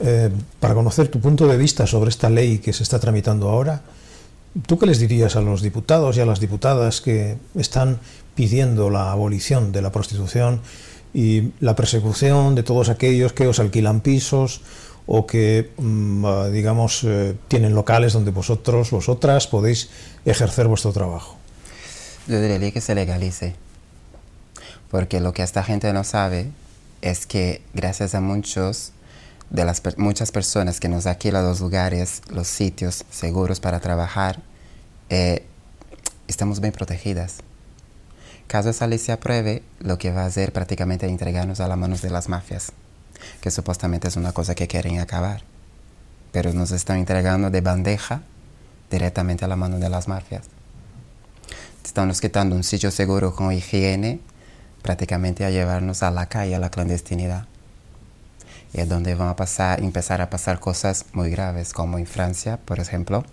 eh, 0.00 0.30
para 0.60 0.74
conocer 0.74 1.08
tu 1.08 1.20
punto 1.20 1.46
de 1.48 1.56
vista 1.56 1.86
sobre 1.86 2.10
esta 2.10 2.30
ley 2.30 2.58
que 2.58 2.72
se 2.72 2.82
está 2.82 2.98
tramitando 2.98 3.48
ahora, 3.48 3.82
¿Tú 4.64 4.78
qué 4.78 4.86
les 4.86 4.98
dirías 4.98 5.36
a 5.36 5.42
los 5.42 5.60
diputados 5.60 6.16
y 6.16 6.20
a 6.20 6.26
las 6.26 6.40
diputadas 6.40 7.02
que 7.02 7.36
están 7.56 7.98
pidiendo 8.34 8.88
la 8.88 9.12
abolición 9.12 9.70
de 9.70 9.82
la 9.82 9.92
prostitución 9.92 10.60
y 11.12 11.52
la 11.60 11.76
persecución 11.76 12.54
de 12.54 12.62
todos 12.62 12.88
aquellos 12.88 13.34
que 13.34 13.46
os 13.46 13.58
alquilan 13.58 14.00
pisos 14.00 14.62
o 15.06 15.26
que, 15.26 15.72
mm, 15.76 16.24
ah, 16.24 16.48
digamos, 16.48 17.04
eh, 17.04 17.36
tienen 17.48 17.74
locales 17.74 18.12
donde 18.12 18.30
vosotros, 18.30 18.90
vosotras, 18.90 19.46
podéis 19.46 19.88
ejercer 20.24 20.66
vuestro 20.66 20.92
trabajo? 20.92 21.36
Yo 22.26 22.40
diría 22.40 22.72
que 22.72 22.80
se 22.80 22.94
legalice, 22.94 23.54
porque 24.90 25.20
lo 25.20 25.32
que 25.32 25.42
esta 25.42 25.62
gente 25.62 25.92
no 25.92 26.02
sabe 26.02 26.50
es 27.02 27.26
que 27.26 27.62
gracias 27.72 28.14
a 28.14 28.20
muchos 28.20 28.92
de 29.50 29.64
las 29.64 29.80
muchas 29.96 30.32
personas 30.32 30.80
que 30.80 30.88
nos 30.88 31.06
alquilan 31.06 31.44
los 31.44 31.60
lugares, 31.60 32.22
los 32.30 32.48
sitios 32.48 33.04
seguros 33.10 33.60
para 33.60 33.78
trabajar, 33.78 34.40
eh, 35.08 35.44
estamos 36.26 36.60
bien 36.60 36.72
protegidas. 36.72 37.36
Caso 38.48 38.70
esa 38.70 38.86
ley 38.86 38.98
se 38.98 39.12
apruebe, 39.12 39.62
lo 39.78 39.98
que 39.98 40.10
va 40.10 40.22
a 40.22 40.26
hacer 40.26 40.52
prácticamente 40.52 41.06
es 41.06 41.12
entregarnos 41.12 41.60
a 41.60 41.68
las 41.68 41.78
manos 41.78 42.02
de 42.02 42.10
las 42.10 42.28
mafias, 42.28 42.72
que 43.40 43.50
supuestamente 43.50 44.08
es 44.08 44.16
una 44.16 44.32
cosa 44.32 44.54
que 44.54 44.68
quieren 44.68 45.00
acabar, 45.00 45.42
pero 46.32 46.52
nos 46.52 46.70
están 46.70 46.98
entregando 46.98 47.50
de 47.50 47.60
bandeja 47.60 48.22
directamente 48.90 49.44
a 49.44 49.48
la 49.48 49.56
mano 49.56 49.78
de 49.78 49.88
las 49.88 50.08
mafias. 50.08 50.46
Estamos 51.84 52.20
quitando 52.20 52.56
un 52.56 52.64
sitio 52.64 52.90
seguro 52.90 53.34
con 53.34 53.52
higiene 53.52 54.20
prácticamente 54.82 55.44
a 55.44 55.50
llevarnos 55.50 56.02
a 56.02 56.10
la 56.10 56.26
calle, 56.26 56.54
a 56.54 56.58
la 56.58 56.70
clandestinidad. 56.70 57.46
Es 58.72 58.88
donde 58.88 59.14
van 59.14 59.28
a 59.28 59.36
pasar, 59.36 59.80
empezar 59.80 60.20
a 60.20 60.30
pasar 60.30 60.60
cosas 60.60 61.06
muy 61.12 61.30
graves, 61.30 61.72
como 61.72 61.98
en 61.98 62.06
Francia, 62.06 62.58
por 62.64 62.78
ejemplo, 62.78 63.24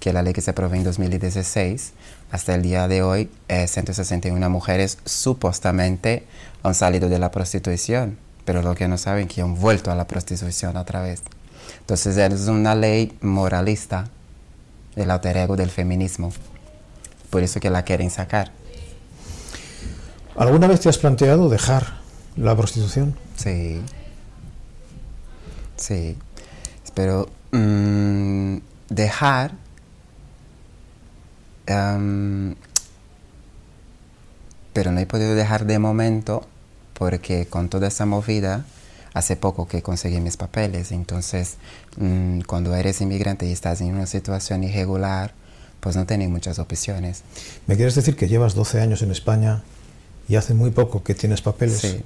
que 0.00 0.12
la 0.12 0.22
ley 0.22 0.32
que 0.32 0.40
se 0.40 0.50
aprobó 0.50 0.74
en 0.74 0.84
2016, 0.84 1.92
hasta 2.30 2.54
el 2.54 2.62
día 2.62 2.88
de 2.88 3.02
hoy, 3.02 3.30
161 3.48 4.44
eh, 4.44 4.48
mujeres 4.48 4.98
supuestamente 5.04 6.26
han 6.62 6.74
salido 6.74 7.08
de 7.08 7.18
la 7.18 7.30
prostitución, 7.30 8.18
pero 8.48 8.62
lo 8.62 8.74
que 8.74 8.88
no 8.88 8.96
saben 8.96 9.28
es 9.28 9.34
que 9.34 9.42
han 9.42 9.56
vuelto 9.56 9.90
a 9.90 9.94
la 9.94 10.06
prostitución 10.06 10.78
otra 10.78 11.02
vez. 11.02 11.20
Entonces 11.80 12.16
es 12.16 12.48
una 12.48 12.74
ley 12.74 13.14
moralista 13.20 14.08
del 14.96 15.10
alter 15.10 15.36
ego 15.36 15.54
del 15.54 15.68
feminismo, 15.68 16.32
por 17.28 17.42
eso 17.42 17.60
que 17.60 17.68
la 17.68 17.82
quieren 17.82 18.10
sacar. 18.10 18.50
¿Alguna 20.34 20.66
vez 20.66 20.80
te 20.80 20.88
has 20.88 20.96
planteado 20.96 21.50
dejar 21.50 21.98
la 22.36 22.56
prostitución? 22.56 23.14
Sí. 23.36 23.82
Sí, 25.76 26.16
pero 26.94 27.28
mm, 27.52 28.56
dejar 28.88 29.52
pero 34.72 34.90
no 34.90 35.00
he 35.00 35.04
podido 35.04 35.34
dejar 35.34 35.66
de 35.66 35.78
momento 35.78 36.48
porque 36.98 37.46
con 37.46 37.68
toda 37.68 37.88
esa 37.88 38.04
movida 38.06 38.64
hace 39.14 39.36
poco 39.36 39.66
que 39.66 39.82
conseguí 39.82 40.20
mis 40.20 40.36
papeles 40.36 40.92
entonces 40.92 41.56
mm, 41.96 42.40
cuando 42.40 42.74
eres 42.74 43.00
inmigrante 43.00 43.46
y 43.46 43.52
estás 43.52 43.80
en 43.80 43.94
una 43.94 44.06
situación 44.06 44.64
irregular 44.64 45.32
pues 45.80 45.96
no 45.96 46.04
tienes 46.04 46.28
muchas 46.28 46.58
opciones 46.58 47.22
¿me 47.66 47.76
quieres 47.76 47.94
decir 47.94 48.16
que 48.16 48.28
llevas 48.28 48.54
12 48.54 48.80
años 48.80 49.02
en 49.02 49.10
España 49.10 49.62
y 50.28 50.36
hace 50.36 50.52
muy 50.52 50.70
poco 50.70 51.02
que 51.02 51.14
tienes 51.14 51.40
papeles? 51.40 51.78
sí 51.78 52.04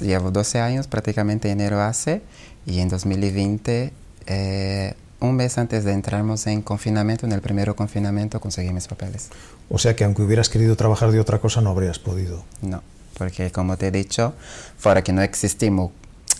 llevo 0.00 0.30
12 0.30 0.60
años 0.60 0.86
prácticamente 0.86 1.50
enero 1.50 1.80
hace 1.80 2.22
y 2.66 2.80
en 2.80 2.88
2020, 2.88 3.92
eh, 4.26 4.94
un 5.20 5.36
mes 5.36 5.58
antes 5.58 5.84
de 5.84 5.92
entrarnos 5.92 6.46
en 6.46 6.62
confinamiento, 6.62 7.26
en 7.26 7.32
el 7.32 7.40
primer 7.40 7.74
confinamiento, 7.74 8.40
conseguí 8.40 8.72
mis 8.72 8.88
papeles. 8.88 9.28
O 9.68 9.78
sea 9.78 9.96
que 9.96 10.04
aunque 10.04 10.22
hubieras 10.22 10.48
querido 10.48 10.76
trabajar 10.76 11.12
de 11.12 11.20
otra 11.20 11.40
cosa, 11.40 11.60
no 11.60 11.70
habrías 11.70 11.98
podido. 11.98 12.44
No, 12.60 12.82
porque 13.22 13.52
como 13.52 13.76
te 13.76 13.86
he 13.86 13.90
dicho, 13.92 14.34
fuera 14.76 15.02
que 15.02 15.12
no 15.12 15.22
existimos 15.22 15.92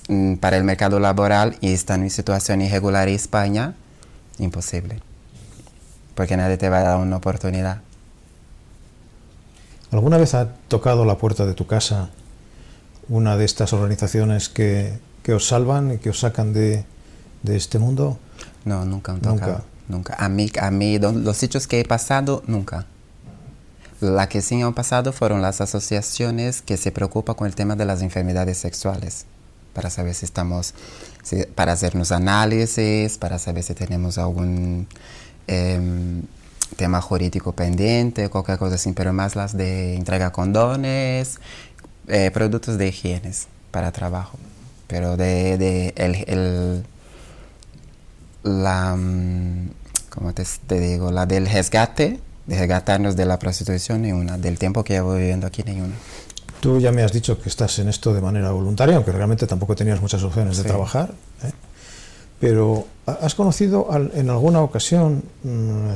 mm, 0.09 0.35
para 0.35 0.57
el 0.57 0.65
mercado 0.65 0.99
laboral 0.99 1.57
y 1.61 1.73
están 1.73 2.03
en 2.03 2.11
situación 2.11 2.61
irregular 2.61 3.07
en 3.07 3.15
España, 3.15 3.77
imposible. 4.41 5.01
Porque 6.17 6.37
nadie 6.37 6.57
te 6.57 6.69
va 6.69 6.81
a 6.81 6.83
dar 6.83 6.97
una 6.99 7.19
oportunidad. 7.19 7.83
¿Alguna 9.93 10.19
vez 10.19 10.35
ha 10.35 10.49
tocado 10.67 11.05
la 11.05 11.19
puerta 11.19 11.47
de 11.47 11.55
tu 11.55 11.69
casa 11.69 12.11
una 13.09 13.37
de 13.37 13.45
estas 13.45 13.73
organizaciones 13.73 14.49
que, 14.49 14.99
que 15.23 15.35
os 15.35 15.47
salvan 15.47 15.93
y 15.93 15.99
que 15.99 16.11
os 16.11 16.19
sacan 16.19 16.53
de, 16.53 16.85
de 17.45 17.57
este 17.57 17.79
mundo? 17.79 18.19
No, 18.65 18.85
nunca 18.85 19.13
han 19.13 19.21
tocado. 19.21 19.63
Nunca. 19.87 20.17
A 20.19 20.29
mí, 20.29 20.51
a 20.61 20.73
mí, 20.73 20.99
los 20.99 21.37
sitios 21.37 21.69
que 21.69 21.79
he 21.79 21.85
pasado, 21.85 22.43
nunca. 22.49 22.87
La 24.03 24.29
que 24.29 24.43
sí 24.43 24.61
han 24.61 24.75
pasado 24.75 25.13
fueron 25.13 25.43
las 25.43 25.61
asociaciones 25.61 26.61
que 26.61 26.77
se 26.77 26.91
preocupan 26.91 27.37
con 27.37 27.47
el 27.47 27.55
tema 27.55 27.77
de 27.77 27.85
las 27.85 28.03
enfermedades 28.03 28.59
sexuales, 28.59 29.27
para 29.75 29.91
saber 29.91 30.13
si 30.15 30.25
estamos, 30.25 30.75
para 31.55 31.71
hacernos 31.71 32.11
análisis, 32.11 33.17
para 33.17 33.39
saber 33.39 33.63
si 33.63 33.75
tenemos 33.75 34.19
algún 34.19 34.89
eh, 35.47 36.21
tema 36.77 37.01
jurídico 37.01 37.53
pendiente, 37.53 38.29
cualquier 38.29 38.59
cosa 38.59 38.75
así, 38.75 38.91
pero 38.91 39.13
más 39.13 39.37
las 39.37 39.57
de 39.57 39.95
entrega 39.95 40.33
condones, 40.33 41.39
eh, 42.09 42.33
productos 42.33 42.79
de 42.79 42.89
higiene 42.89 43.31
para 43.71 43.93
trabajo. 43.93 44.37
Pero 44.89 45.17
de, 45.17 45.59
de 45.59 45.95
el, 45.97 46.85
la, 48.43 48.97
mm, 48.97 49.71
¿cómo 50.11 50.35
te, 50.35 50.45
te, 50.67 50.81
digo? 50.81 51.13
La 51.13 51.25
del 51.25 51.47
rescate, 51.47 52.19
de 52.47 52.59
resgatarnos 52.59 53.17
de 53.17 53.25
la 53.25 53.39
prostitución, 53.39 54.03
ni 54.03 54.13
una. 54.13 54.39
Del 54.39 54.59
tiempo 54.59 54.85
que 54.85 54.95
llevo 54.95 55.15
viviendo 55.15 55.47
aquí, 55.47 55.63
ni 55.65 55.81
una. 55.81 55.95
Tú 56.61 56.79
ya 56.79 56.93
me 56.93 57.03
has 57.03 57.13
dicho 57.13 57.41
que 57.41 57.49
estás 57.49 57.79
en 57.79 57.89
esto 57.89 58.15
de 58.15 58.21
manera 58.21 58.53
voluntaria, 58.53 58.97
aunque 58.97 59.13
realmente 59.13 59.47
tampoco 59.47 59.75
tenías 59.75 60.01
muchas 60.01 60.23
opciones 60.23 60.57
de 60.57 60.63
sí. 60.63 60.69
trabajar. 60.69 61.13
¿eh? 61.43 61.51
Pero, 62.41 62.87
¿has 63.07 63.35
conocido 63.35 63.89
en 64.15 64.31
alguna 64.31 64.61
ocasión 64.61 65.25
mmm, 65.43 65.95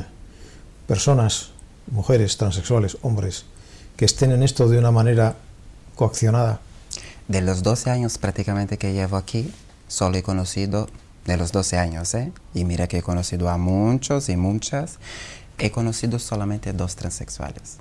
personas, 0.86 1.50
mujeres, 1.90 2.36
transexuales, 2.36 2.98
hombres, 3.02 3.44
que 3.96 4.04
estén 4.04 4.32
en 4.32 4.42
esto 4.42 4.68
de 4.68 4.78
una 4.78 4.90
manera 4.90 5.36
coaccionada? 5.94 6.60
De 7.28 7.42
los 7.42 7.62
12 7.62 7.90
años 7.90 8.18
prácticamente 8.18 8.78
que 8.78 8.92
llevo 8.92 9.16
aquí, 9.16 9.52
solo 9.88 10.16
he 10.16 10.22
conocido, 10.22 10.88
de 11.26 11.36
los 11.36 11.52
12 11.52 11.78
años, 11.78 12.14
¿eh? 12.14 12.32
Y 12.54 12.64
mira 12.64 12.86
que 12.86 12.98
he 12.98 13.02
conocido 13.02 13.48
a 13.48 13.58
muchos 13.58 14.28
y 14.28 14.36
muchas, 14.36 14.98
he 15.58 15.70
conocido 15.70 16.18
solamente 16.18 16.72
dos 16.72 16.96
transexuales, 16.96 17.78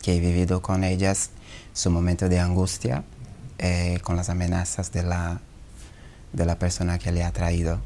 que 0.00 0.16
he 0.16 0.20
vivido 0.20 0.62
con 0.62 0.84
ellas 0.84 1.30
su 1.72 1.90
momento 1.90 2.28
de 2.28 2.38
angustia, 2.38 3.04
eh, 3.58 3.98
con 4.02 4.16
las 4.16 4.28
amenazas 4.28 4.92
de 4.92 5.02
la, 5.02 5.40
de 6.32 6.46
la 6.46 6.58
persona 6.58 6.98
que 6.98 7.12
le 7.12 7.24
ha 7.24 7.32
traído, 7.32 7.80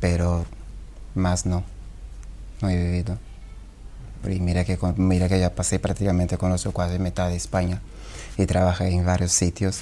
pero 0.00 0.44
más 1.14 1.46
no, 1.46 1.64
no 2.60 2.70
he 2.70 2.76
vivido. 2.76 3.18
Y 4.28 4.38
mira 4.40 4.64
que, 4.64 4.78
mira 4.96 5.28
que 5.28 5.40
ya 5.40 5.54
pasé 5.54 5.78
prácticamente, 5.78 6.36
conozco 6.36 6.72
casi 6.72 6.98
mitad 6.98 7.28
de 7.28 7.36
España 7.36 7.80
y 8.36 8.46
trabajé 8.46 8.88
en 8.88 9.04
varios 9.04 9.32
sitios 9.32 9.80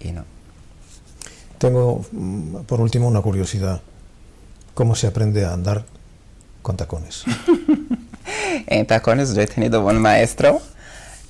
y 0.00 0.12
no. 0.12 0.24
Tengo, 1.58 2.04
por 2.66 2.80
último, 2.80 3.08
una 3.08 3.20
curiosidad. 3.20 3.80
¿Cómo 4.74 4.94
se 4.94 5.08
aprende 5.08 5.44
a 5.44 5.52
andar 5.52 5.84
con 6.62 6.76
tacones? 6.76 7.24
en 8.66 8.86
tacones 8.86 9.34
yo 9.34 9.42
he 9.42 9.46
tenido 9.46 9.82
buen 9.82 10.00
maestro. 10.00 10.60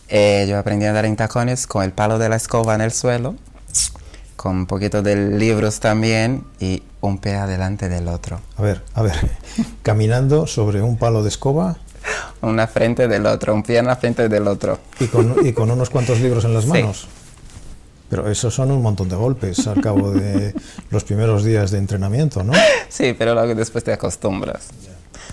Eh, 0.08 0.46
yo 0.48 0.58
aprendí 0.58 0.86
a 0.86 0.88
andar 0.88 1.04
en 1.04 1.16
tacones 1.16 1.66
con 1.66 1.84
el 1.84 1.92
palo 1.92 2.18
de 2.18 2.28
la 2.28 2.36
escoba 2.36 2.74
en 2.74 2.80
el 2.80 2.92
suelo, 2.92 3.34
con 4.36 4.56
un 4.56 4.66
poquito 4.66 5.02
de 5.02 5.16
libros 5.16 5.80
también 5.80 6.44
y 6.60 6.82
un 7.00 7.18
pie 7.18 7.34
adelante 7.36 7.88
del 7.88 8.08
otro. 8.08 8.40
A 8.56 8.62
ver, 8.62 8.82
a 8.94 9.02
ver, 9.02 9.16
caminando 9.82 10.46
sobre 10.46 10.82
un 10.82 10.96
palo 10.96 11.22
de 11.22 11.28
escoba. 11.28 11.76
Una 12.40 12.66
frente 12.66 13.06
del 13.08 13.26
otro, 13.26 13.54
un 13.54 13.62
pie 13.62 13.78
en 13.78 13.86
la 13.86 13.96
frente 13.96 14.28
del 14.28 14.48
otro. 14.48 14.78
Y 14.98 15.06
con, 15.08 15.46
y 15.46 15.52
con 15.52 15.70
unos 15.70 15.90
cuantos 15.90 16.20
libros 16.20 16.44
en 16.44 16.54
las 16.54 16.66
manos. 16.66 17.00
Sí. 17.00 17.17
Pero 18.08 18.30
esos 18.30 18.54
son 18.54 18.70
un 18.70 18.82
montón 18.82 19.08
de 19.08 19.16
golpes 19.16 19.66
al 19.66 19.80
cabo 19.80 20.10
de 20.10 20.54
los 20.90 21.04
primeros 21.04 21.44
días 21.44 21.70
de 21.70 21.78
entrenamiento, 21.78 22.42
¿no? 22.42 22.52
Sí, 22.88 23.14
pero 23.18 23.34
luego 23.34 23.54
después 23.54 23.84
te 23.84 23.92
acostumbras. 23.92 24.68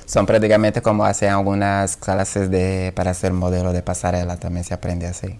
Son 0.05 0.25
prácticamente 0.25 0.81
como 0.81 1.05
hacen 1.05 1.29
algunas 1.29 1.95
clases 1.95 2.51
de, 2.51 2.91
para 2.95 3.13
ser 3.13 3.33
modelo 3.33 3.73
de 3.73 3.81
pasarela, 3.81 4.37
también 4.37 4.65
se 4.65 4.73
aprende 4.73 5.07
así. 5.07 5.39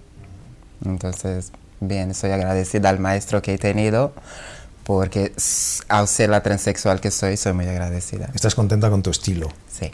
Entonces, 0.86 1.52
bien, 1.82 2.14
soy 2.14 2.32
agradecida 2.32 2.90
al 2.90 3.00
maestro 3.00 3.42
que 3.42 3.56
he 3.56 3.58
tenido, 3.58 4.14
porque 4.86 5.34
al 5.90 6.08
ser 6.08 6.30
la 6.30 6.42
transexual 6.42 7.02
que 7.02 7.12
soy, 7.12 7.38
soy 7.38 7.54
muy 7.54 7.68
agradecida. 7.68 8.30
¿Estás 8.34 8.56
contenta 8.56 8.90
con 8.90 9.04
tu 9.04 9.12
estilo? 9.12 9.50
Sí. 9.70 9.92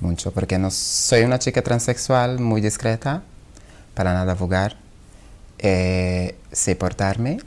Mucho, 0.00 0.32
porque 0.32 0.58
no 0.58 0.70
soy 0.70 1.22
una 1.22 1.38
chica 1.38 1.62
transexual 1.62 2.38
muy 2.40 2.60
discreta, 2.60 3.22
para 3.94 4.12
nada 4.14 4.34
vulgar 4.34 4.79
eh, 5.62 6.36
sé 6.52 6.74
portarme, 6.74 7.38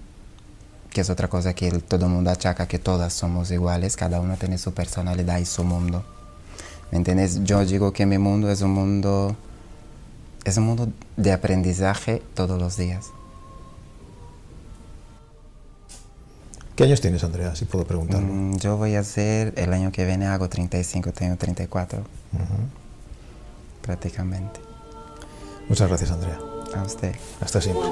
que 0.92 1.02
es 1.02 1.10
otra 1.10 1.28
cosa 1.28 1.54
que 1.56 1.72
todo 1.72 2.06
el 2.06 2.12
mundo 2.12 2.30
achaca 2.30 2.68
que 2.68 2.78
todas 2.78 3.12
somos 3.14 3.50
iguales, 3.50 3.98
cada 3.98 4.22
una 4.22 4.36
tiene 4.38 4.58
su 4.60 4.74
personalidad 4.74 5.40
y 5.40 5.46
su 5.46 5.64
mundo. 5.64 6.06
¿Me 6.92 6.98
entiendes? 7.00 7.44
Yo 7.44 7.66
digo 7.66 7.92
que 7.92 8.06
mi 8.06 8.20
mundo 8.20 8.52
es 8.52 8.62
un 8.62 8.72
mundo, 8.72 9.36
es 10.46 10.58
un 10.58 10.66
mundo 10.66 10.90
de 11.18 11.32
aprendizaje 11.32 12.22
todos 12.36 12.62
los 12.62 12.78
días. 12.78 13.08
¿Qué 16.76 16.84
años 16.84 17.02
tienes, 17.02 17.24
Andrea, 17.24 17.56
si 17.56 17.66
puedo 17.66 17.86
preguntarlo? 17.86 18.28
Mm, 18.28 18.58
yo 18.58 18.78
voy 18.78 18.96
a 18.96 19.00
hacer, 19.00 19.54
el 19.58 19.74
año 19.74 19.92
que 19.92 20.06
viene 20.06 20.28
hago 20.28 20.50
35, 20.50 21.12
tengo 21.12 21.36
34. 21.36 22.00
Uh 22.00 22.04
-huh. 22.04 22.44
Prácticamente. 23.82 24.60
Muchas 25.68 25.88
gracias, 25.88 26.12
Andrea. 26.12 26.53
A 26.76 26.84
usted. 26.84 27.16
Hasta 27.40 27.62
siempre. 27.62 27.84